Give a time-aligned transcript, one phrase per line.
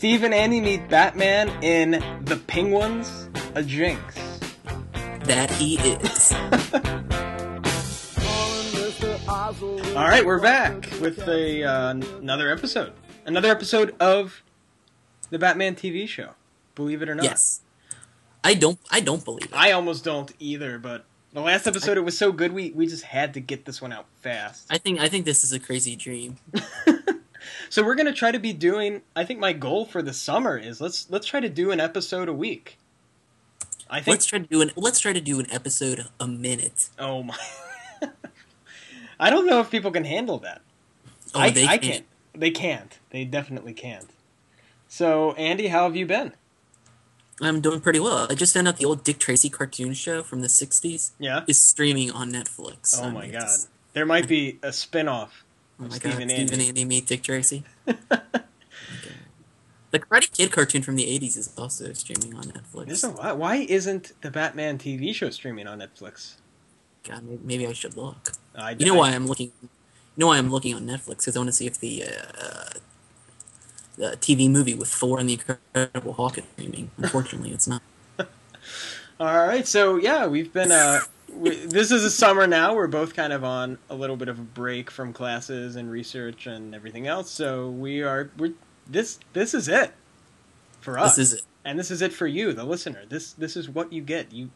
[0.00, 1.90] Steve and Andy meet Batman in
[2.24, 4.40] The Penguins, a Jinx.
[5.24, 6.32] That he is.
[9.94, 12.94] All right, we're back with a uh, another episode.
[13.26, 14.42] Another episode of
[15.28, 16.30] the Batman TV show.
[16.74, 17.24] Believe it or not.
[17.24, 17.60] yes.
[18.42, 18.78] I don't.
[18.90, 19.50] I don't believe it.
[19.52, 21.04] I almost don't either, but
[21.34, 23.92] the last episode it was so good we we just had to get this one
[23.92, 24.66] out fast.
[24.70, 24.98] I think.
[24.98, 26.38] I think this is a crazy dream.
[27.70, 29.02] So we're gonna try to be doing.
[29.14, 32.28] I think my goal for the summer is let's let's try to do an episode
[32.28, 32.76] a week.
[33.88, 34.08] I think.
[34.08, 34.72] Let's try to do an.
[34.76, 36.90] Let's try to do an episode a minute.
[36.98, 37.36] oh my!
[39.20, 40.62] I don't know if people can handle that.
[41.34, 42.04] Oh, I, they I can't.
[42.34, 42.98] They can't.
[43.10, 44.10] They definitely can't.
[44.88, 46.32] So Andy, how have you been?
[47.40, 48.26] I'm doing pretty well.
[48.28, 51.44] I just found out the old Dick Tracy cartoon show from the '60s Yeah.
[51.46, 52.98] is streaming on Netflix.
[53.00, 53.48] Oh my god.
[53.92, 55.44] There might be a spin-off.
[55.80, 56.68] Oh my Steve god, and Steve and Andy.
[56.68, 57.64] Andy meet Dick Tracy.
[59.92, 62.86] The Karate Kid cartoon from the '80s is also streaming on Netflix.
[62.86, 63.38] There's a lot.
[63.38, 66.34] Why isn't the Batman TV show streaming on Netflix?
[67.02, 68.30] God, may- maybe I should look.
[68.54, 69.50] I, You know I- why I'm looking?
[69.62, 69.68] You
[70.16, 71.18] know why I'm looking on Netflix?
[71.18, 72.78] Because I want to see if the uh,
[73.96, 76.92] the TV movie with Thor and the Incredible Hulk is streaming.
[76.96, 77.82] Unfortunately, it's not.
[79.18, 80.70] All right, so yeah, we've been.
[80.70, 81.00] Uh,
[81.34, 82.74] we, this is a summer now.
[82.74, 86.46] We're both kind of on a little bit of a break from classes and research
[86.46, 87.30] and everything else.
[87.30, 88.30] So we are.
[88.38, 88.52] We're
[88.86, 89.18] this.
[89.32, 89.92] This is it
[90.80, 91.42] for us, This is it.
[91.64, 93.04] and this is it for you, the listener.
[93.08, 94.32] This this is what you get.
[94.32, 94.50] You.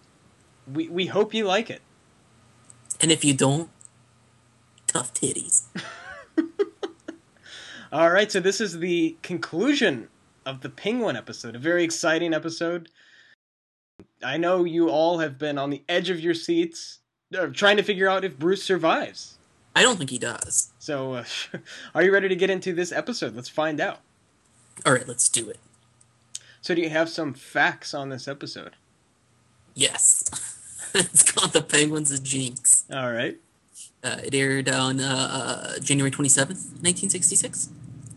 [0.73, 1.83] We we hope you like it.
[3.01, 3.71] And if you don't,
[4.87, 5.65] tough titties.
[7.93, 10.09] All right, so this is the conclusion
[10.45, 11.55] of the Penguin episode.
[11.55, 12.89] A very exciting episode.
[14.25, 16.99] I know you all have been on the edge of your seats,
[17.37, 19.39] uh, trying to figure out if Bruce survives.
[19.77, 20.71] I don't think he does.
[20.79, 21.25] So, uh,
[21.95, 23.35] are you ready to get into this episode?
[23.35, 24.01] Let's find out.
[24.87, 25.59] All right, let's do it.
[26.61, 28.77] So, do you have some facts on this episode?
[29.75, 30.25] Yes.
[30.95, 32.85] it's called The Penguins of Jinx.
[32.93, 33.39] All right.
[34.03, 37.71] Uh, it aired on uh, uh, January 27th, 1966.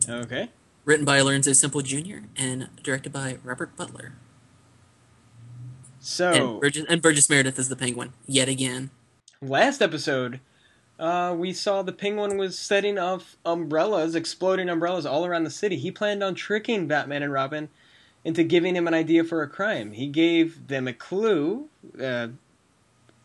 [0.07, 0.49] Okay.
[0.85, 2.19] Written by Lorenzo Semple Jr.
[2.35, 4.13] and directed by Robert Butler.
[5.99, 8.91] So, And, Burgess, and Burgess Meredith is the Penguin, yet again.
[9.41, 10.39] last episode,
[10.99, 15.77] uh, we saw the penguin was setting off umbrellas, exploding umbrellas all around the city.
[15.77, 17.69] He planned on tricking Batman and Robin
[18.23, 19.91] into giving him an idea for a crime.
[19.91, 21.69] He gave them a clue,
[22.01, 22.29] uh,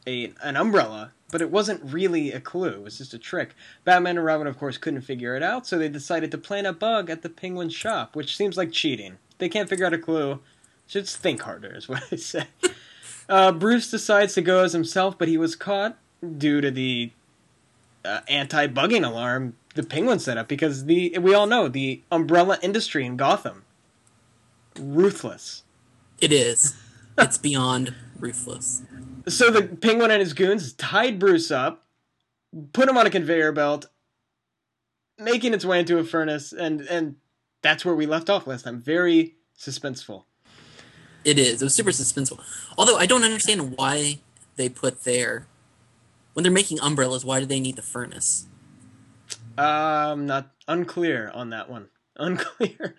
[0.06, 2.68] a an umbrella, but it wasn't really a clue.
[2.68, 3.54] It was just a trick.
[3.84, 6.72] Batman and Robin, of course, couldn't figure it out, so they decided to plant a
[6.74, 9.16] bug at the penguin shop, which seems like cheating.
[9.38, 10.40] They can't figure out a clue.
[10.86, 12.46] Should think harder, is what I say.
[13.28, 15.96] Uh, Bruce decides to go as himself, but he was caught
[16.36, 17.10] due to the
[18.04, 23.06] uh, anti-bugging alarm the penguin set up because the we all know the umbrella industry
[23.06, 23.64] in Gotham
[24.78, 25.62] ruthless.
[26.20, 26.76] It is.
[27.18, 28.82] it's beyond ruthless.
[29.28, 31.84] So the penguin and his goons tied Bruce up,
[32.72, 33.86] put him on a conveyor belt,
[35.18, 37.16] making its way into a furnace, and and
[37.62, 38.80] that's where we left off last time.
[38.80, 40.24] Very suspenseful.
[41.24, 41.62] It is.
[41.62, 42.40] It was super suspenseful.
[42.76, 44.20] Although I don't understand why
[44.56, 45.46] they put their
[46.32, 47.24] when they're making umbrellas.
[47.24, 48.46] Why do they need the furnace?
[49.56, 51.88] Um, not unclear on that one.
[52.16, 52.96] Unclear.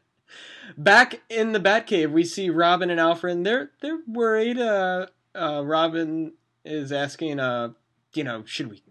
[0.77, 3.43] Back in the Batcave, we see Robin and Alfred.
[3.43, 4.57] They're they're worried.
[4.57, 6.33] Uh, uh, Robin
[6.65, 7.69] is asking, uh,
[8.13, 8.81] you know, should we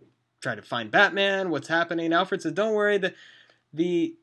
[0.41, 1.51] try to find Batman?
[1.51, 2.13] What's happening?
[2.13, 2.99] Alfred says, "Don't worry.
[2.99, 3.15] The
[3.73, 4.15] the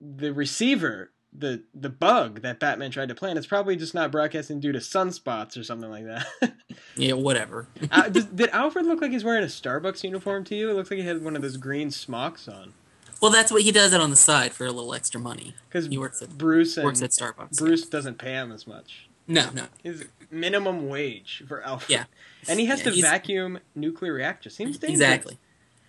[0.00, 4.60] the receiver, the the bug that Batman tried to plant, is probably just not broadcasting
[4.60, 6.26] due to sunspots or something like that."
[6.94, 7.68] Yeah, whatever.
[7.90, 10.68] uh, does, did Alfred look like he's wearing a Starbucks uniform to you?
[10.70, 12.74] It looks like he had one of those green smocks on.
[13.22, 15.54] well, that's what he does it on the side for a little extra money.
[15.68, 17.56] Because He works at Bruce and works at Starbucks.
[17.56, 19.08] Bruce doesn't pay him as much.
[19.26, 19.64] No, no.
[19.82, 21.88] His minimum wage for Alfred.
[21.90, 22.04] Yeah.
[22.46, 24.54] And he has Yeah, to vacuum nuclear reactors.
[24.54, 25.00] Seems dangerous.
[25.00, 25.38] Exactly.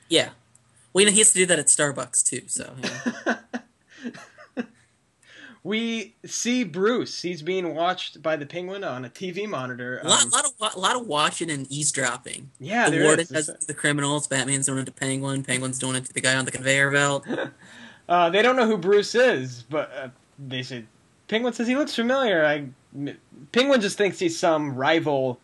[0.07, 0.29] Yeah.
[0.93, 2.43] Well, you know, he has to do that at Starbucks too.
[2.47, 2.83] So you
[3.25, 3.35] know.
[5.65, 7.21] We see Bruce.
[7.21, 9.99] He's being watched by the penguin on a TV monitor.
[10.03, 12.51] a lot, Um, lot of lot of watching and eavesdropping.
[12.59, 13.47] yeah, the there warden is.
[13.47, 14.27] has the criminals.
[14.27, 15.43] Batman's doing it to Penguin.
[15.43, 17.25] Penguin's doing it to the guy on the conveyor belt.
[18.09, 20.85] Uh, they don't know who Bruce is, but uh, they said
[21.29, 22.43] Penguin says he looks familiar.
[22.45, 22.65] I
[23.53, 25.39] Penguin just thinks he's some rival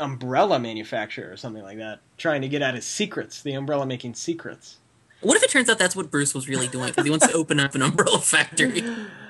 [0.00, 4.14] umbrella manufacturer or something like that, trying to get at his secrets, the umbrella making
[4.14, 4.78] secrets.
[5.20, 7.32] What if it turns out that's what Bruce was really doing because he wants to
[7.32, 8.82] open up an umbrella factory?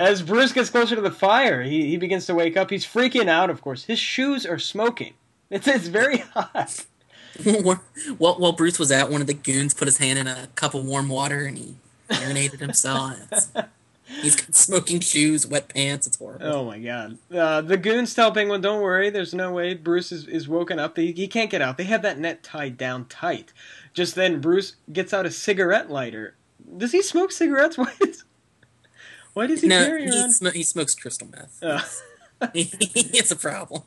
[0.00, 2.70] As Bruce gets closer to the fire, he, he begins to wake up.
[2.70, 3.84] He's freaking out, of course.
[3.84, 5.14] His shoes are smoking.
[5.52, 6.86] It's, it's very hot.
[8.18, 10.74] while, while Bruce was out, one of the goons put his hand in a cup
[10.74, 11.74] of warm water and he
[12.08, 13.16] urinated himself.
[14.22, 16.06] He's got smoking shoes, wet pants.
[16.06, 16.46] It's horrible.
[16.46, 17.18] Oh my god.
[17.34, 19.74] Uh, the goons tell Penguin, don't worry, there's no way.
[19.74, 20.96] Bruce is, is woken up.
[20.96, 21.76] He, he can't get out.
[21.76, 23.52] They have that net tied down tight.
[23.92, 26.36] Just then, Bruce gets out a cigarette lighter.
[26.76, 27.76] Does he smoke cigarettes?
[27.76, 27.92] Why
[29.40, 30.32] why does he no, carry he, around?
[30.32, 31.62] sm- he smokes crystal meth.
[32.42, 33.82] Uh, it's a problem.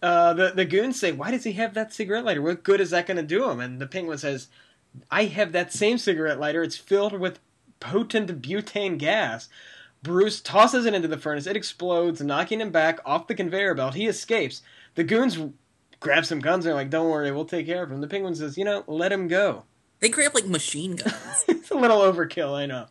[0.00, 2.40] uh, the, the goons say, why does he have that cigarette lighter?
[2.40, 3.58] What good is that going to do him?
[3.58, 4.46] And the penguin says,
[5.10, 6.62] I have that same cigarette lighter.
[6.62, 7.40] It's filled with
[7.80, 9.48] potent butane gas.
[10.04, 11.48] Bruce tosses it into the furnace.
[11.48, 13.94] It explodes, knocking him back off the conveyor belt.
[13.94, 14.62] He escapes.
[14.94, 15.38] The goons
[15.98, 18.00] grab some guns and are like, don't worry, we'll take care of him.
[18.00, 19.64] The penguin says, you know, let him go.
[19.98, 21.44] They grab like machine guns.
[21.48, 22.86] it's a little overkill, I know.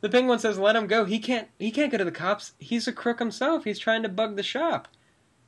[0.00, 1.04] The penguin says, let him go.
[1.04, 2.52] He can't he can't go to the cops.
[2.58, 3.64] He's a crook himself.
[3.64, 4.88] He's trying to bug the shop.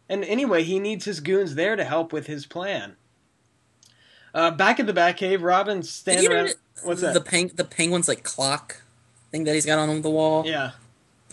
[0.09, 2.97] And anyway, he needs his goons there to help with his plan.
[4.35, 6.55] Uh, back at the Batcave, Robin's Did standing around.
[6.83, 7.25] What's the that?
[7.25, 8.83] peng- the penguin's like clock
[9.31, 10.45] thing that he's got on the wall?
[10.47, 10.73] Yeah.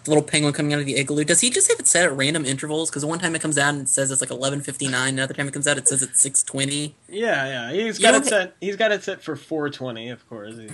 [0.03, 1.23] The little penguin coming out of the igloo.
[1.23, 2.89] Does he just have it set at random intervals?
[2.89, 5.15] Because one time it comes out and it says it's like eleven fifty nine.
[5.15, 6.95] Another time it comes out it says it's six twenty.
[7.09, 7.71] Yeah, yeah.
[7.73, 8.55] He's got don't it set.
[8.61, 10.57] He's got it set for 420, of course.
[10.57, 10.71] He's,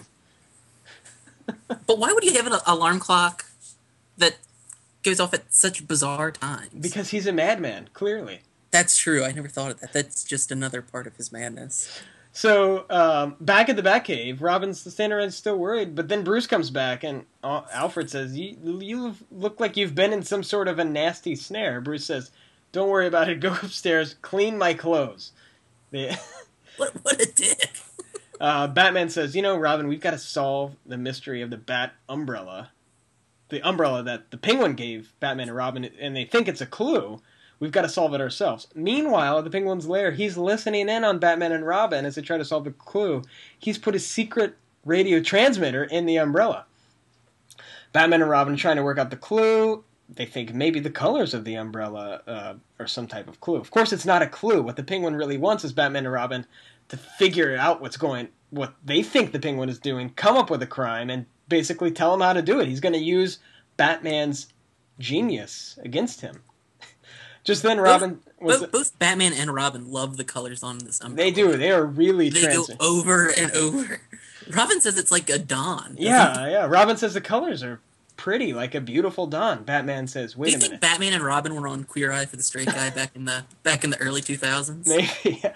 [1.87, 3.45] But why would you have an alarm clock
[4.17, 4.37] that
[5.03, 6.73] goes off at such bizarre times?
[6.79, 8.41] because he's a madman, clearly.
[8.71, 9.23] that's true.
[9.23, 9.93] I never thought of that.
[9.93, 12.01] That's just another part of his madness.
[12.35, 16.71] So um, back at the Batcave, Robin's standing around still worried, but then Bruce comes
[16.71, 20.83] back and Alfred says, "You you look like you've been in some sort of a
[20.83, 22.31] nasty snare." Bruce says,
[22.71, 23.39] "Don't worry about it.
[23.39, 25.31] Go upstairs, clean my clothes."
[25.91, 26.15] They,
[26.77, 27.69] What what a dick.
[28.43, 31.93] Uh, Batman says, "You know, Robin, we've got to solve the mystery of the Bat
[32.09, 32.71] umbrella,
[33.49, 37.21] the umbrella that the Penguin gave Batman and Robin, and they think it's a clue."
[37.59, 38.67] We've got to solve it ourselves.
[38.75, 42.37] Meanwhile, at the Penguin's lair, he's listening in on Batman and Robin as they try
[42.37, 43.21] to solve the clue.
[43.57, 46.65] He's put a secret radio transmitter in the umbrella.
[47.93, 49.85] Batman and Robin are trying to work out the clue.
[50.09, 53.55] They think maybe the colors of the umbrella uh, are some type of clue.
[53.55, 54.61] Of course, it's not a clue.
[54.61, 56.45] What the Penguin really wants is Batman and Robin
[56.89, 60.61] to figure out what's going, what they think the Penguin is doing, come up with
[60.61, 62.67] a crime, and basically tell him how to do it.
[62.67, 63.39] He's going to use
[63.77, 64.47] Batman's
[64.99, 66.41] genius against him.
[67.43, 68.61] Just then, Robin was.
[68.61, 71.29] Both, both Batman and Robin love the colors on this umbrella.
[71.29, 71.57] They do.
[71.57, 72.71] They are really They go trans.
[72.79, 74.01] over and over.
[74.55, 75.95] Robin says it's like a dawn.
[75.97, 76.65] Yeah, yeah.
[76.65, 77.79] Robin says the colors are
[78.17, 79.63] pretty, like a beautiful dawn.
[79.63, 82.11] Batman says, "Wait Do "Wait you a think minute." Batman and Robin were on Queer
[82.11, 84.87] Eye for the Straight Guy back in the back in the early two thousands?
[85.23, 85.39] Maybe.
[85.43, 85.53] Yeah.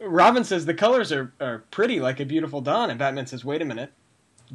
[0.00, 3.62] Robin says the colors are, are pretty, like a beautiful dawn, and Batman says, "Wait
[3.62, 3.92] a minute."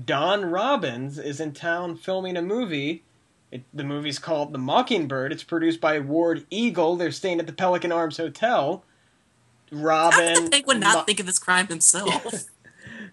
[0.04, 3.04] Dawn Robbins is in town filming a movie.
[3.52, 5.32] It, the movie's called The Mockingbird.
[5.32, 6.98] It's produced by Ward Eagle.
[6.98, 8.84] They're staying at the Pelican Arms Hotel.
[9.72, 10.34] Robin.
[10.34, 12.46] did the penguin not Mo- think of this crime himself?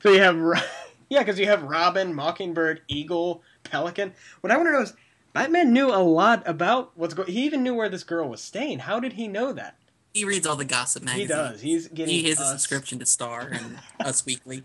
[0.03, 0.37] So you have,
[1.09, 4.13] yeah, because you have Robin, Mockingbird, Eagle, Pelican.
[4.41, 4.95] What I want to know is,
[5.33, 7.31] Batman knew a lot about what's going.
[7.31, 8.81] He even knew where this girl was staying.
[8.81, 9.77] How did he know that?
[10.15, 11.29] He reads all the gossip magazines.
[11.31, 11.61] He does.
[11.63, 12.15] He's getting.
[12.15, 14.65] He has a subscription to Star and Us Weekly.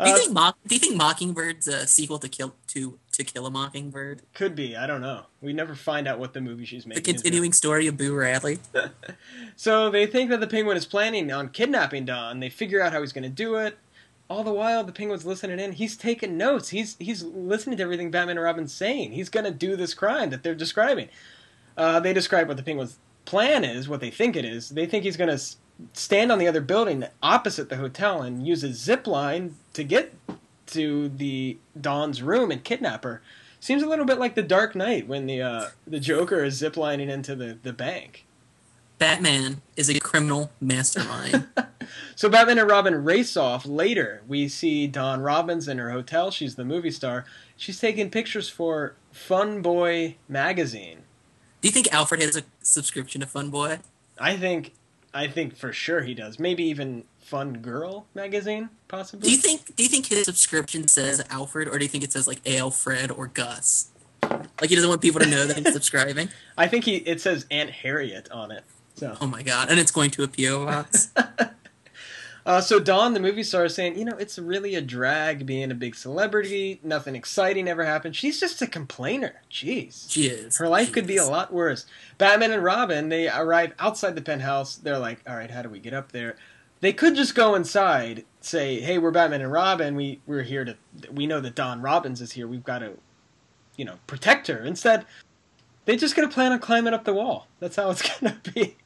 [0.00, 3.22] Do you Uh, think Mock, Do you think Mockingbird's a sequel to Kill to To
[3.24, 4.22] Kill a Mockingbird?
[4.32, 4.74] could be.
[4.76, 5.26] I don't know.
[5.40, 7.14] We never find out what the movie she's The making.
[7.14, 7.22] is.
[7.22, 8.58] continuing story of Boo Radley.
[9.56, 12.40] So they think that the Penguin is planning on kidnapping Dawn.
[12.40, 13.78] They figure out how he's going to do it.
[14.28, 15.72] All the while, the Penguin's listening in.
[15.72, 16.70] He's taking notes.
[16.70, 19.12] He's he's listening to everything Batman and Robin's saying.
[19.12, 21.08] He's going to do this crime that they're describing.
[21.76, 24.70] Uh, they describe what the Penguin's plan is, what they think it is.
[24.70, 25.42] They think he's going to
[25.92, 30.14] stand on the other building opposite the hotel and use a zip line to get
[30.66, 33.22] to the Dawn's room and kidnap her.
[33.60, 37.08] Seems a little bit like the Dark Knight when the uh, the Joker is ziplining
[37.08, 38.26] into the, the bank.
[38.98, 41.46] Batman is a criminal mastermind.
[42.16, 43.66] So Batman and Robin race off.
[43.66, 46.30] Later, we see Dawn Robbins in her hotel.
[46.30, 47.24] She's the movie star.
[47.56, 51.02] She's taking pictures for Fun Boy magazine.
[51.64, 53.78] Do you think Alfred has a subscription to Fun Boy?
[54.18, 54.74] I think,
[55.14, 56.38] I think for sure he does.
[56.38, 59.30] Maybe even Fun Girl magazine, possibly.
[59.30, 62.12] Do you think Do you think his subscription says Alfred, or do you think it
[62.12, 63.88] says like Alfred or Gus?
[64.22, 66.28] Like he doesn't want people to know that he's subscribing.
[66.58, 66.96] I think he.
[66.96, 68.64] It says Aunt Harriet on it.
[68.96, 69.70] So, Oh my god!
[69.70, 71.12] And it's going to a PO box.
[72.46, 75.70] uh, so Dawn, the movie star, is saying, you know, it's really a drag being
[75.70, 76.78] a big celebrity.
[76.82, 78.14] Nothing exciting ever happened.
[78.14, 79.42] She's just a complainer.
[79.50, 80.10] Jeez.
[80.10, 80.58] She is.
[80.58, 81.86] Her life She could be a lot worse.
[82.18, 84.76] Batman and Robin, they arrive outside the penthouse.
[84.76, 86.36] They're like, all right, how do we get up there?
[86.80, 89.96] They could just go inside, say, hey, we're Batman and Robin.
[89.96, 90.76] We, we're here to,
[91.10, 92.46] we know that Dawn Robbins is here.
[92.46, 92.98] We've got to,
[93.76, 94.62] you know, protect her.
[94.62, 95.06] Instead,
[95.86, 97.46] they're just going to plan on climbing up the wall.
[97.58, 98.76] That's how it's going to be.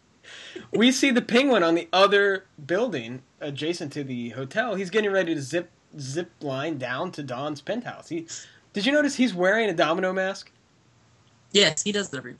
[0.73, 4.75] we see the penguin on the other building adjacent to the hotel.
[4.75, 8.09] He's getting ready to zip zip line down to Dawn's penthouse.
[8.09, 8.27] He
[8.73, 10.51] Did you notice he's wearing a domino mask?
[11.53, 12.37] Yes, he does that every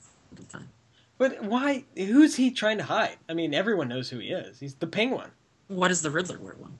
[0.51, 0.69] time.
[1.17, 1.85] But why?
[1.97, 3.17] Who's he trying to hide?
[3.29, 4.61] I mean, everyone knows who he is.
[4.61, 5.31] He's the penguin.
[5.69, 6.79] Why does the Riddler wear one?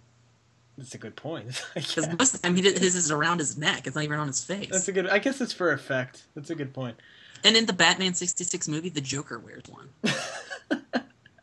[0.77, 1.65] That's a good point.
[1.77, 2.19] I Because guess.
[2.19, 3.87] most of the time he did, his is around his neck.
[3.87, 4.69] It's not even on his face.
[4.71, 5.09] That's a good.
[5.09, 6.23] I guess it's for effect.
[6.35, 6.97] That's a good point.
[7.45, 9.89] and in the Batman '66 movie, the Joker wears one.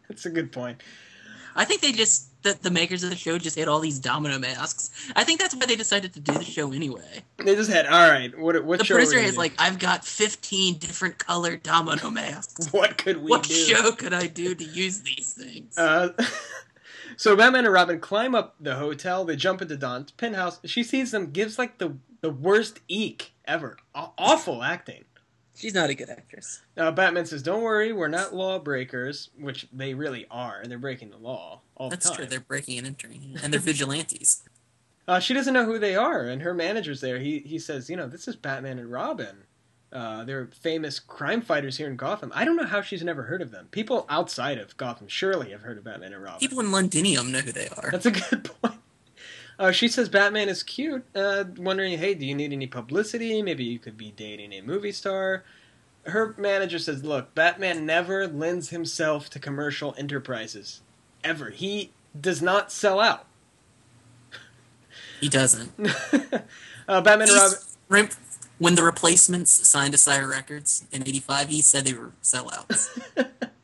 [0.08, 0.82] That's a good point.
[1.56, 4.38] I think they just the, the makers of the show just had all these domino
[4.38, 4.92] masks.
[5.16, 7.24] I think that's why they decided to do the show anyway.
[7.38, 7.88] They just had.
[7.88, 8.38] All right.
[8.38, 8.64] What?
[8.64, 8.80] What?
[8.80, 12.70] The producer is like, I've got 15 different colored domino masks.
[12.76, 13.54] What could we what do?
[13.54, 15.78] show could I do to use these things?
[15.78, 16.10] Uh,
[17.18, 19.24] so Batman and Robin climb up the hotel.
[19.24, 20.60] They jump into Dawn's penthouse.
[20.66, 21.32] She sees them.
[21.32, 23.78] Gives like the the worst eek ever.
[23.94, 25.06] Aw- awful acting.
[25.56, 26.62] She's not a good actress.
[26.78, 30.60] Uh, Batman says, "Don't worry, we're not lawbreakers," which they really are.
[30.60, 32.18] And they're breaking the law all That's the time.
[32.18, 32.26] true.
[32.28, 34.44] They're breaking and entering, and they're vigilantes.
[35.08, 37.20] Uh, she doesn't know who they are, and her manager's there.
[37.20, 39.44] He he says, "You know, this is Batman and Robin.
[39.94, 42.32] Uh, they're famous crime fighters here in Gotham.
[42.34, 43.68] I don't know how she's never heard of them.
[43.70, 46.40] People outside of Gotham surely have heard of Batman and Robin.
[46.40, 47.92] People in Londinium know who they are.
[47.92, 48.80] That's a good point."
[49.58, 53.42] Uh, she says Batman is cute, uh, wondering, hey, do you need any publicity?
[53.42, 55.44] Maybe you could be dating a movie star.
[56.06, 60.82] Her manager says, look, Batman never lends himself to commercial enterprises.
[61.24, 61.50] Ever.
[61.50, 63.26] He does not sell out.
[65.22, 65.72] He doesn't.
[66.88, 67.58] uh, Batman and Robin.
[67.90, 68.18] He's-
[68.58, 73.02] when the replacements signed to Sire Records in '85, he said they were sellouts.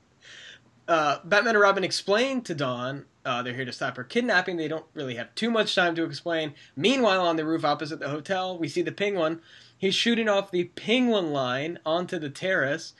[0.92, 4.58] uh, Batman and Robin explain to Dawn uh, they're here to stop her kidnapping.
[4.58, 6.54] They don't really have too much time to explain.
[6.76, 9.42] Meanwhile, on the roof opposite the hotel, we see the penguin.
[9.78, 12.94] He's shooting off the penguin line onto the terrace.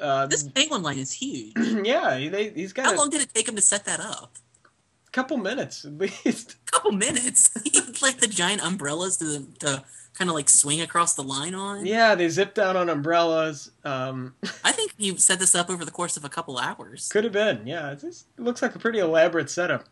[0.00, 1.52] Uh, this penguin line is huge.
[1.84, 4.36] yeah, they, he's got How long did it take him to set that up?
[5.16, 6.56] Couple minutes at least.
[6.70, 7.50] Couple minutes.
[8.02, 9.82] like the giant umbrellas to, to
[10.12, 11.86] kind of like swing across the line on.
[11.86, 13.70] Yeah, they zip down on umbrellas.
[13.82, 17.08] Um, I think he set this up over the course of a couple hours.
[17.08, 17.92] Could have been, yeah.
[17.92, 19.86] It just looks like a pretty elaborate setup.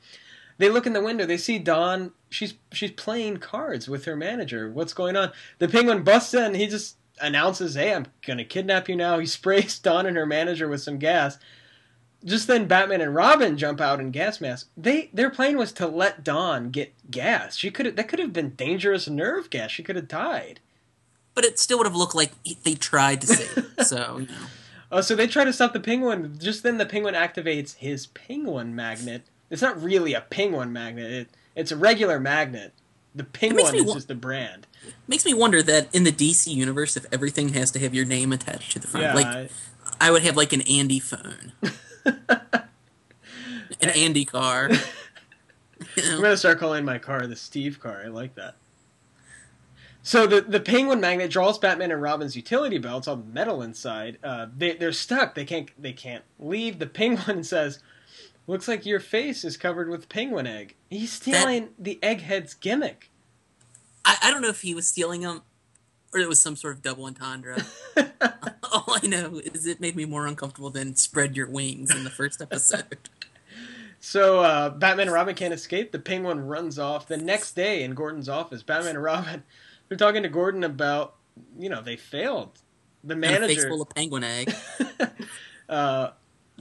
[0.59, 1.25] They look in the window.
[1.25, 2.13] They see Dawn.
[2.29, 4.71] She's she's playing cards with her manager.
[4.71, 5.33] What's going on?
[5.59, 6.53] The penguin busts in.
[6.53, 10.69] He just announces, "Hey, I'm gonna kidnap you now." He sprays Dawn and her manager
[10.69, 11.39] with some gas.
[12.25, 14.69] Just then, Batman and Robin jump out in gas masks.
[14.77, 17.57] They their plan was to let Dawn get gas.
[17.57, 19.71] She could that could have been dangerous nerve gas.
[19.71, 20.61] She could have died.
[21.35, 22.31] But it still would have looked like
[22.63, 23.85] they tried to save it.
[23.87, 24.33] So, you know.
[24.93, 26.37] Oh, so they try to stop the penguin.
[26.39, 29.23] Just then, the penguin activates his penguin magnet.
[29.51, 31.11] It's not really a penguin magnet.
[31.11, 32.73] It, it's a regular magnet.
[33.13, 34.69] The penguin is wa- just a brand.
[35.09, 38.33] Makes me wonder that in the DC universe, if everything has to have your name
[38.33, 39.49] attached to the front, Yeah, like I-
[40.01, 41.53] I would have like an Andy phone,
[43.81, 44.71] an Andy car.
[44.71, 44.79] You
[46.13, 48.03] I'm gonna start calling my car the Steve car.
[48.05, 48.57] I like that.
[50.03, 54.19] So the the penguin magnet draws Batman and Robin's utility belts, all the metal inside.
[54.23, 55.35] Uh, they they're stuck.
[55.35, 56.79] They can't they can't leave.
[56.79, 57.81] The penguin says,
[58.47, 63.11] "Looks like your face is covered with penguin egg." He's stealing the egghead's gimmick.
[64.05, 65.41] I, I don't know if he was stealing them
[66.15, 67.63] or it was some sort of double entendre.
[68.73, 72.11] All I know is it made me more uncomfortable than "Spread Your Wings" in the
[72.11, 72.99] first episode.
[74.01, 75.91] So uh, Batman and Robin can't escape.
[75.91, 77.09] The Penguin runs off.
[77.09, 79.43] The next day in Gordon's office, Batman and Robin
[79.89, 81.17] they're talking to Gordon about
[81.59, 82.59] you know they failed.
[83.03, 84.55] The and a face manager, full of penguin egg.
[85.69, 86.11] uh,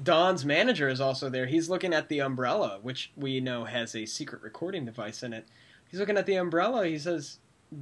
[0.02, 1.46] Dawn's manager, is also there.
[1.46, 5.48] He's looking at the umbrella, which we know has a secret recording device in it.
[5.90, 6.86] He's looking at the umbrella.
[6.88, 7.38] He says,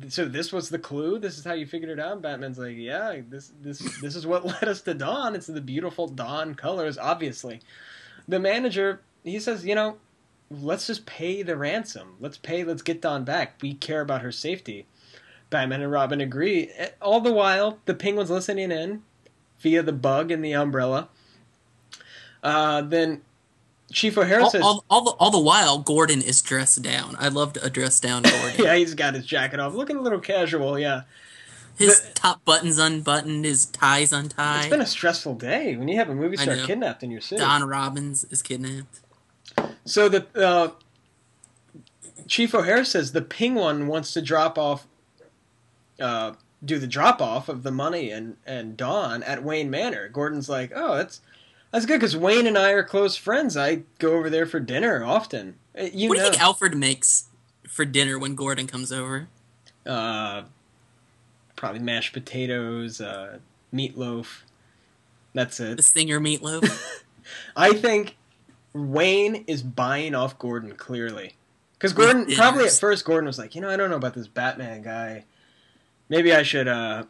[0.09, 1.19] "So this was the clue.
[1.19, 4.45] This is how you figured it out." Batman's like, "Yeah, this this this is what
[4.61, 5.35] led us to Dawn.
[5.35, 7.61] It's the beautiful Dawn colors, obviously."
[8.27, 9.97] The manager he says, "You know,
[10.49, 12.15] let's just pay the ransom.
[12.19, 12.63] Let's pay.
[12.63, 13.61] Let's get Dawn back.
[13.61, 14.85] We care about her safety."
[15.49, 16.71] Batman and Robin agree.
[16.77, 19.03] Eh, All the while, the Penguin's listening in
[19.59, 21.09] via the bug in the umbrella.
[22.41, 23.21] Uh, then
[23.91, 27.15] Chief O'Hara all, says, all, all, the, all the while, Gordon is dressed down.
[27.19, 28.53] I loved a dressed down Gordon.
[28.65, 31.01] "Yeah, he's got his jacket off, looking a little casual." Yeah,
[31.77, 34.61] His The- top button's unbuttoned, his tie's untied.
[34.61, 37.41] It's been a stressful day when you have a movie star kidnapped in your city.
[37.41, 38.99] Dawn Robbins is kidnapped.
[39.85, 40.69] So the uh,
[42.27, 44.87] Chief O'Hara says the Penguin wants to drop off,
[45.99, 46.33] uh,
[46.63, 50.07] do the drop off of the money and and Dawn at Wayne Manor.
[50.07, 51.19] Gordon's like, oh, that's
[51.71, 53.55] that's good because Wayne and I are close friends.
[53.57, 55.55] I go over there for dinner often.
[55.77, 57.25] Uh, You what do you think Alfred makes
[57.67, 59.27] for dinner when Gordon comes over?
[59.85, 60.43] uh,
[61.55, 63.37] probably mashed potatoes, uh,
[63.73, 64.41] meatloaf.
[65.33, 65.77] That's it.
[65.77, 66.69] The Singer meatloaf?
[67.55, 68.17] I think
[68.73, 71.35] Wayne is buying off Gordon clearly.
[71.73, 74.27] Because Gordon, probably at first, Gordon was like, you know, I don't know about this
[74.27, 75.25] Batman guy.
[76.09, 77.05] maybe I should, uh,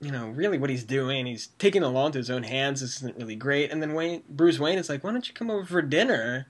[0.00, 2.80] you know, really what he's doing, he's taking the law into his own hands.
[2.80, 3.70] This isn't really great.
[3.70, 6.48] And then Wayne, Bruce Wayne is like, why don't you come over for dinner?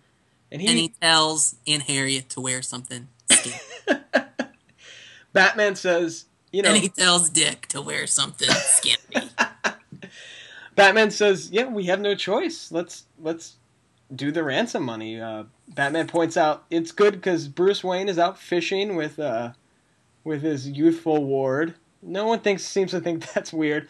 [0.52, 3.08] And he, and he tells Aunt Harriet to wear something.
[5.32, 9.30] Batman says, you know, and he tells Dick to wear something skimpy.
[10.74, 12.72] Batman says, "Yeah, we have no choice.
[12.72, 13.56] Let's let's
[14.14, 18.38] do the ransom money." Uh, Batman points out it's good because Bruce Wayne is out
[18.38, 19.52] fishing with uh,
[20.24, 21.74] with his youthful ward.
[22.02, 23.88] No one thinks seems to think that's weird.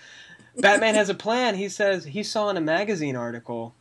[0.57, 1.55] Batman has a plan.
[1.55, 3.75] He says he saw in a magazine article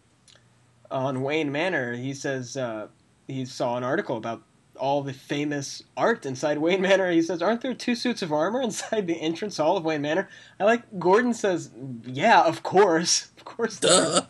[0.92, 1.94] on Wayne Manor.
[1.96, 2.88] He says uh,
[3.28, 4.44] he saw an article about
[4.76, 7.12] all the famous art inside Wayne Manor.
[7.12, 10.30] He says, "Aren't there two suits of armor inside the entrance hall of Wayne Manor?"
[10.60, 11.72] I like Gordon says,
[12.06, 14.22] "Yeah, of course, of course." Duh.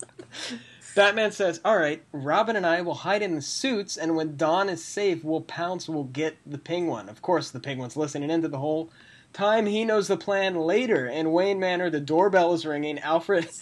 [0.96, 4.70] Batman says, "All right, Robin and I will hide in the suits, and when Dawn
[4.70, 5.88] is safe, we'll pounce.
[5.88, 7.10] We'll get the Penguin.
[7.10, 8.90] Of course, the Penguin's listening into the whole
[9.34, 9.66] time.
[9.66, 10.56] He knows the plan.
[10.56, 13.00] Later in Wayne Manor, the doorbell is ringing.
[13.00, 13.50] Alfred.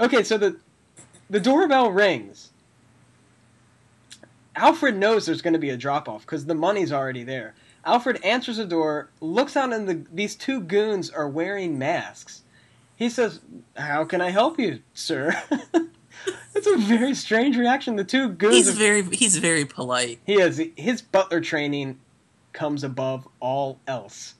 [0.00, 0.56] Okay, so the
[1.30, 2.50] the doorbell rings.
[4.56, 7.54] Alfred knows there's going to be a drop off because the money's already there.
[7.84, 12.42] Alfred answers the door, looks out, and the, these two goons are wearing masks.
[12.96, 13.40] He says,
[13.76, 15.32] "How can I help you, sir?"
[16.56, 17.96] It's a very strange reaction.
[17.96, 18.54] The two goons.
[18.54, 20.20] He's are- very he's very polite.
[20.24, 21.98] he is his butler training
[22.52, 24.34] comes above all else.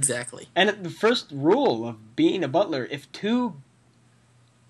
[0.00, 0.48] Exactly.
[0.56, 3.56] And the first rule of being a butler, if two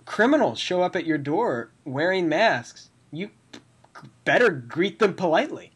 [0.04, 3.30] criminals show up at your door wearing masks, you
[4.24, 5.70] better greet them politely.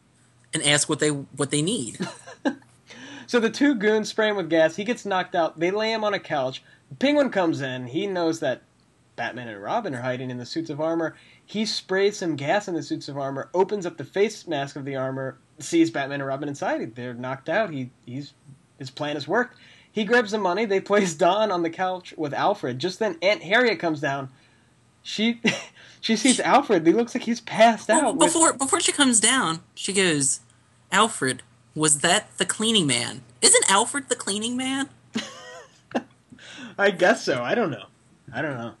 [0.53, 1.99] And ask what they what they need.
[3.27, 4.75] So the two goons spray him with gas.
[4.75, 5.59] He gets knocked out.
[5.59, 6.63] They lay him on a couch.
[6.89, 7.87] The penguin comes in.
[7.87, 8.61] He knows that
[9.15, 11.15] Batman and Robin are hiding in the suits of armor.
[11.43, 14.85] He sprays some gas in the suits of armor, opens up the face mask of
[14.85, 16.95] the armor, sees Batman and Robin inside.
[16.95, 17.71] They're knocked out.
[17.71, 18.33] He he's
[18.79, 19.57] his plan has worked.
[19.91, 20.65] He grabs the money.
[20.65, 22.79] They place Dawn on the couch with Alfred.
[22.79, 24.29] Just then, Aunt Harriet comes down.
[25.03, 25.41] She
[26.01, 26.85] she sees Alfred.
[26.85, 28.17] He looks like he's passed Well, out.
[28.17, 30.41] with- before before she comes down, she goes,
[30.91, 31.43] "Alfred,
[31.75, 33.21] was that the cleaning man?
[33.41, 34.89] Isn't Alfred the cleaning man?"
[36.77, 37.41] I guess so.
[37.41, 37.85] I don't know.
[38.33, 38.73] I don't know.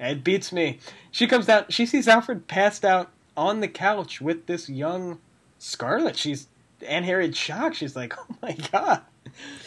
[0.00, 0.78] It beats me.
[1.10, 1.66] She comes down.
[1.68, 5.18] She sees Alfred passed out on the couch with this young
[5.58, 6.16] Scarlet.
[6.16, 6.48] She's
[6.86, 7.76] Aunt Harriet's shocked.
[7.76, 9.02] She's like, "Oh my god,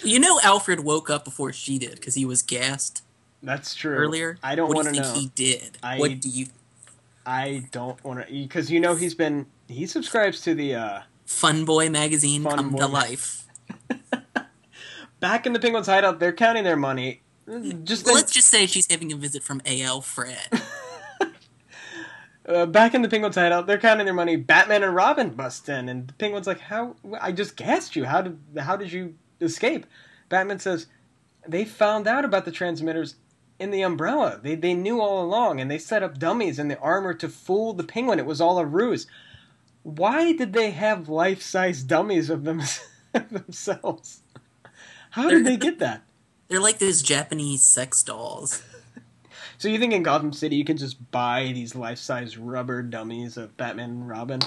[0.04, 3.04] You know, Alfred woke up before she did because he was gassed
[3.44, 4.38] that's true." earlier.
[4.44, 5.14] I don't want do to know.
[5.14, 5.78] he did?
[5.84, 6.48] I- what do you?
[7.26, 11.66] I don't want to because you know he's been he subscribes to the uh Fun
[11.66, 13.46] Boy magazine Fun come Boy to life.
[15.20, 16.20] back in the Penguins hideout.
[16.20, 17.22] They're counting their money.
[17.84, 20.02] Just Well, then, let's just say she's having a visit from A.L.
[20.02, 20.38] Fred.
[22.48, 24.36] uh, back in the Penguins hideout, they're counting their money.
[24.36, 26.96] Batman and Robin bust in, and the Penguin's like, "How?
[27.20, 28.06] I just gassed you.
[28.06, 28.40] How did?
[28.58, 29.86] How did you escape?"
[30.30, 30.88] Batman says,
[31.48, 33.16] "They found out about the transmitters
[33.60, 34.40] in the umbrella.
[34.42, 37.74] They they knew all along, and they set up dummies in the armor to fool
[37.74, 38.20] the Penguin.
[38.20, 39.08] It was all a ruse.
[39.84, 42.62] Why did they have life size dummies of them
[43.30, 44.22] themselves?
[45.12, 46.04] How did they get that?"
[46.48, 48.64] They're like those Japanese sex dolls.
[49.58, 53.58] So you think in Gotham City you can just buy these life-size rubber dummies of
[53.58, 54.40] Batman and Robin?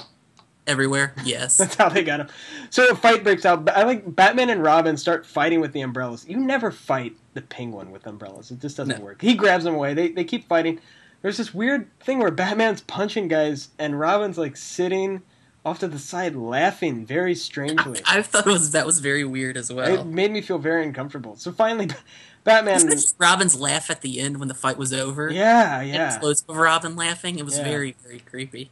[0.71, 1.57] Everywhere, yes.
[1.57, 2.27] That's how they got him.
[2.69, 3.69] So a fight breaks out.
[3.69, 6.25] I like Batman and Robin start fighting with the umbrellas.
[6.27, 8.51] You never fight the Penguin with umbrellas.
[8.51, 9.03] It just doesn't No.
[9.05, 9.21] work.
[9.21, 9.93] He grabs them away.
[9.93, 10.79] They they keep fighting.
[11.21, 15.21] There's this weird thing where Batman's punching guys and Robin's like sitting
[15.63, 18.01] off to the side laughing very strangely.
[18.07, 19.99] I thought it was that was very weird as well.
[19.99, 21.35] It made me feel very uncomfortable.
[21.35, 21.89] So finally,
[22.43, 22.89] Batman.
[23.19, 25.29] Robin's laugh at the end when the fight was over?
[25.29, 26.07] Yeah, yeah.
[26.07, 27.37] explosive of Robin laughing.
[27.37, 27.65] It was Yeah.
[27.65, 28.71] very, very creepy.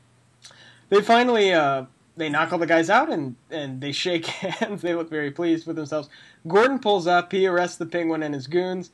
[0.89, 1.85] They finally uh,
[2.17, 4.81] they knock all the guys out and and they shake hands.
[4.81, 6.09] They look very pleased with themselves.
[6.47, 7.31] Gordon pulls up.
[7.31, 8.91] He arrests the penguin and his goons.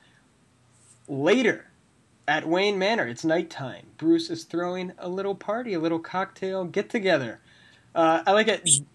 [1.08, 1.68] Later,
[2.28, 3.86] at Wayne Manor, it's nighttime.
[3.98, 7.40] Bruce is throwing a little party, a little cocktail get together.
[7.94, 8.62] Uh, I like it.
[8.64, 8.86] We-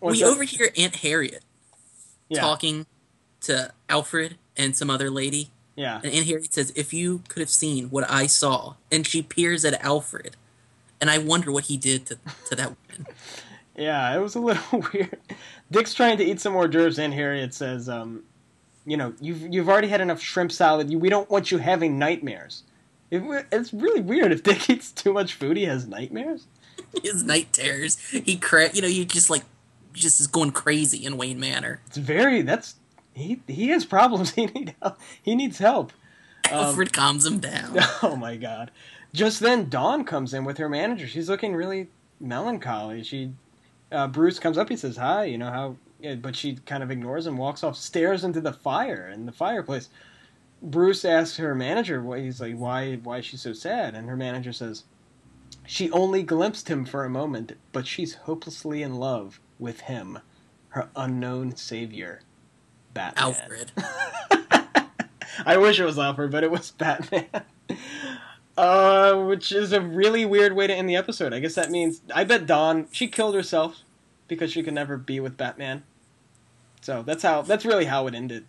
[0.00, 0.30] What's we that?
[0.30, 1.42] overhear Aunt Harriet
[2.28, 2.86] yeah, talking
[3.40, 5.96] to Alfred and some other lady, yeah.
[6.04, 9.64] and Aunt Harriet says, "If you could have seen what I saw," and she peers
[9.64, 10.36] at Alfred,
[11.00, 13.06] and I wonder what he did to to that woman.
[13.76, 15.18] Yeah, it was a little weird.
[15.70, 18.24] Dick's trying to eat some hors d'oeuvres, and Harriet says, um,
[18.86, 20.90] "You know, you've you've already had enough shrimp salad.
[20.90, 22.64] You, we don't want you having nightmares."
[23.10, 26.46] It, it's really weird if Dick eats too much food, he has nightmares.
[27.02, 27.98] His night terrors.
[28.10, 29.44] He cra- you know, you just like
[29.92, 31.80] just is going crazy in Wayne Manor.
[31.86, 32.76] It's very that's
[33.14, 34.30] he he has problems.
[34.34, 34.98] He need help.
[35.22, 35.92] He needs help.
[36.50, 37.76] Um, Alfred calms him down.
[38.02, 38.70] oh my god!
[39.12, 41.06] Just then, Dawn comes in with her manager.
[41.06, 41.88] She's looking really
[42.20, 43.02] melancholy.
[43.02, 43.32] She
[43.90, 44.68] uh, Bruce comes up.
[44.68, 45.24] He says hi.
[45.24, 48.52] You know how, yeah, but she kind of ignores him, walks off, stares into the
[48.52, 49.88] fire in the fireplace.
[50.60, 52.56] Bruce asks her manager, "What he's like?
[52.56, 52.96] Why?
[52.96, 54.84] Why is she so sad?" And her manager says,
[55.66, 60.18] "She only glimpsed him for a moment, but she's hopelessly in love with him,
[60.70, 62.20] her unknown savior,
[62.92, 63.72] Batman." Alfred.
[65.46, 67.26] I wish it was Alfred, but it was Batman.
[68.58, 71.32] Uh, which is a really weird way to end the episode.
[71.32, 73.82] I guess that means I bet Dawn she killed herself
[74.26, 75.84] because she could never be with Batman.
[76.80, 78.46] So that's how that's really how it ended.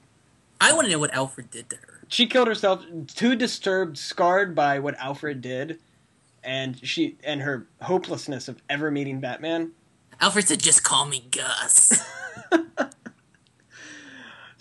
[0.59, 1.99] I want to know what Alfred did to her.
[2.07, 5.79] She killed herself, too disturbed, scarred by what Alfred did,
[6.43, 9.73] and she and her hopelessness of ever meeting Batman.
[10.19, 12.03] Alfred said, "Just call me Gus."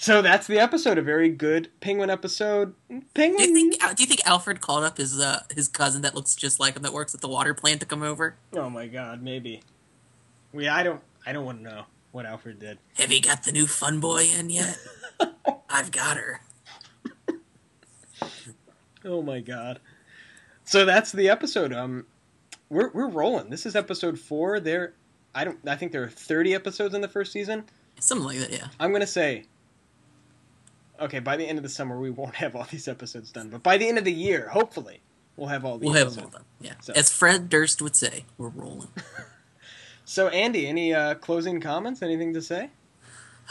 [0.01, 0.97] So that's the episode.
[0.97, 2.73] A very good Penguin episode.
[3.15, 3.53] Penguin.
[3.53, 3.97] do you think?
[3.97, 6.83] Do you think Alfred called up his uh, his cousin that looks just like him
[6.85, 8.37] that works at the water plant to come over?
[8.53, 9.61] Oh my god, maybe.
[10.53, 12.79] We I don't I don't want to know what Alfred did.
[12.97, 14.79] Have you got the new fun boy in yet?
[15.69, 16.43] I've got her.
[19.05, 19.81] Oh my god.
[20.65, 21.73] So that's the episode.
[21.73, 22.07] Um,
[22.71, 23.51] we're we're rolling.
[23.51, 24.61] This is episode four.
[24.61, 24.95] There,
[25.35, 25.59] I don't.
[25.67, 27.65] I think there are thirty episodes in the first season.
[27.99, 28.69] Something like that, yeah.
[28.79, 29.47] I'm gonna say.
[31.01, 33.63] Okay, by the end of the summer, we won't have all these episodes done, but
[33.63, 35.01] by the end of the year, hopefully,
[35.37, 35.87] we'll have all these.
[35.91, 36.45] We'll have them all done.
[36.61, 36.75] Yeah.
[36.81, 38.89] So- As Fred Durst would say, we're rolling.
[40.11, 42.01] So, Andy, any uh, closing comments?
[42.01, 42.71] Anything to say?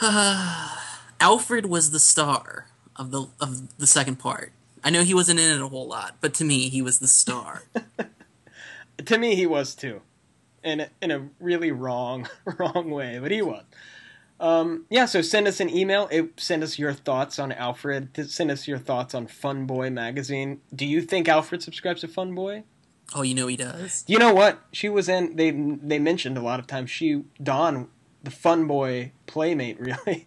[1.20, 4.50] Alfred was the star of the of the second part.
[4.82, 7.06] I know he wasn't in it a whole lot, but to me, he was the
[7.08, 7.62] star.
[9.06, 10.00] To me, he was too,
[10.64, 12.26] in a, in a really wrong
[12.58, 13.62] wrong way, but he was.
[14.40, 16.08] Um, yeah, so send us an email.
[16.10, 18.30] It, send us your thoughts on Alfred.
[18.30, 20.60] Send us your thoughts on Fun Boy magazine.
[20.74, 22.64] Do you think Alfred subscribes to Fun Boy?
[23.14, 24.04] oh, you know he does.
[24.06, 24.60] You know what?
[24.72, 25.36] She was in.
[25.36, 26.90] They they mentioned a lot of times.
[26.90, 27.88] She Dawn,
[28.22, 30.26] the Fun Boy playmate, really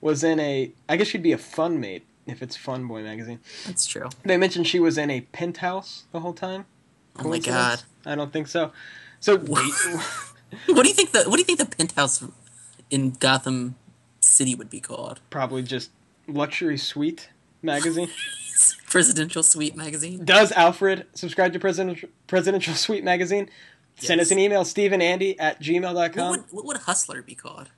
[0.00, 0.72] was in a.
[0.88, 3.40] I guess she'd be a fun mate if it's Fun Boy magazine.
[3.66, 4.08] That's true.
[4.24, 6.66] They mentioned she was in a penthouse the whole time.
[7.18, 7.82] Oh my god.
[8.06, 8.72] I don't think so.
[9.20, 9.36] So
[10.66, 12.22] What do you think the What do you think the penthouse
[12.92, 13.74] in Gotham
[14.20, 15.20] City would be called?
[15.30, 15.90] probably just
[16.28, 17.28] luxury suite
[17.62, 18.08] magazine.
[18.88, 20.24] Presidential Suite magazine.
[20.24, 23.48] Does Alfred subscribe to presidential presidential suite magazine?
[23.96, 26.30] Send us an email, stephenandy at What gmail.com.
[26.30, 27.70] would, what would Hustler be called?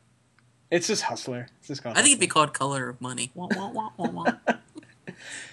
[0.70, 1.46] It's just Hustler.
[1.60, 3.30] It's just called I think it'd be called Color of Money.
[3.34, 4.32] Wah, wah, wah, wah, wah.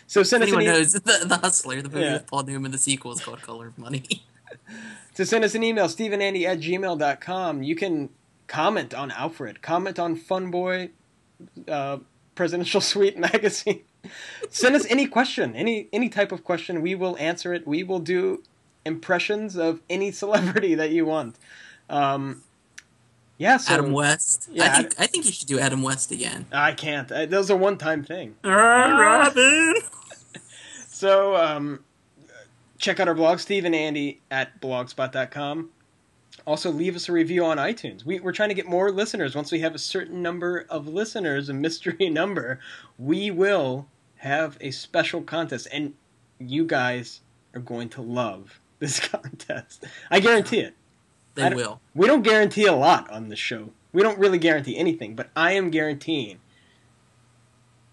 [0.08, 0.74] So send If us an anyone email.
[0.80, 2.14] knows, the, the Hustler, the movie Yeah.
[2.14, 4.24] with Paul Newman, the sequel is called Color of Money.
[5.16, 7.64] To send us an email, stephenandy at gmail.com.
[7.64, 8.10] You can
[8.52, 10.90] comment on Alfred, comment on Funboy
[11.70, 11.98] uh,
[12.36, 13.82] Presidential Suite magazine.
[14.50, 16.82] send us any question, any any type of question.
[16.82, 17.66] We will answer it.
[17.66, 18.44] We will do
[18.86, 21.38] impressions of any celebrity that you want.
[21.90, 22.44] Um,
[23.38, 24.50] yeah, so Adam West.
[24.52, 26.46] Yeah, I think I think you should do Adam West again.
[26.52, 27.10] I can't.
[27.12, 28.36] Uh, That was a one-time thing.
[28.44, 29.76] Robin.
[31.02, 31.84] So um,
[32.78, 35.70] check out our blog, Steve and Andy at blogspot.com.
[36.46, 38.04] Also, leave us a review on iTunes.
[38.04, 39.36] We, we're trying to get more listeners.
[39.36, 42.60] Once we have a certain number of listeners, a mystery number,
[42.98, 45.68] we will have a special contest.
[45.72, 45.94] And
[46.40, 47.22] you guys
[47.54, 49.86] are going to love this contest.
[50.10, 50.76] I guarantee it.
[51.36, 51.80] They will.
[51.96, 53.70] We don't guarantee a lot on this show.
[53.94, 56.40] We don't really guarantee anything, but I am guaranteeing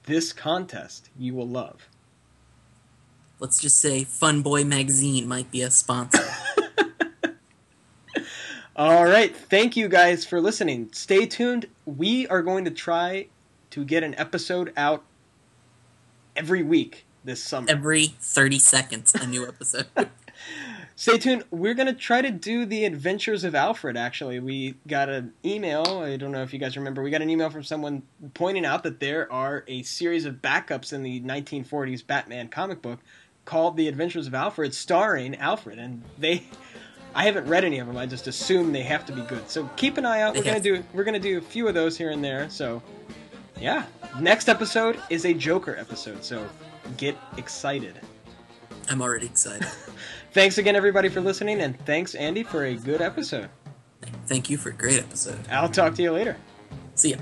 [0.05, 1.89] this contest you will love.
[3.39, 6.28] Let's just say Fun Boy Magazine might be a sponsor.
[8.79, 9.37] All right.
[9.37, 10.91] Thank you guys for listening.
[10.93, 11.67] Stay tuned.
[11.85, 13.27] We are going to try
[13.71, 15.03] to get an episode out
[16.37, 17.67] every week this summer.
[17.69, 19.89] Every 30 seconds, a new episode.
[20.95, 21.43] Stay tuned.
[21.51, 24.39] We're going to try to do the adventures of Alfred, actually.
[24.39, 26.01] We got an email.
[26.05, 27.03] I don't know if you guys remember.
[27.03, 30.93] We got an email from someone pointing out that there are a series of backups
[30.93, 33.01] in the 1940s Batman comic book
[33.45, 35.81] called The Adventures of Alfred, starring Alfred.
[35.81, 36.45] And they.
[37.19, 37.97] I haven't read any of them.
[37.97, 39.51] I just assume they have to be good.
[39.51, 40.37] So keep an eye out.
[40.37, 42.49] We're gonna do we're gonna do a few of those here and there.
[42.49, 42.81] So
[43.61, 43.87] yeah,
[44.21, 46.23] next episode is a Joker episode.
[46.23, 46.49] So
[46.97, 48.01] get excited.
[48.89, 49.67] I'm already excited.
[50.33, 53.49] Thanks again, everybody, for listening, and thanks, Andy, for a good episode.
[54.27, 55.41] Thank you for a great episode.
[55.51, 56.37] I'll talk to you later.
[56.95, 57.17] See ya.